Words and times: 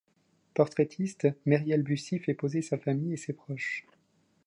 Portraitiste, 0.55 1.27
Mériel-Bussy 1.45 2.17
fait 2.17 2.33
poser 2.33 2.63
sa 2.63 2.79
famille 2.79 3.13
et 3.13 3.17
ses 3.17 3.33
proches. 3.33 3.85